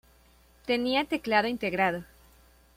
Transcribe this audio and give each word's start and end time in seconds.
Tenía 0.65 1.05
teclado 1.05 1.47
integrado. 1.47 2.05